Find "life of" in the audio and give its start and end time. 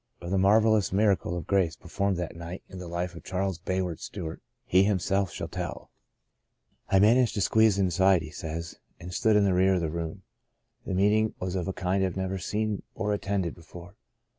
2.87-3.23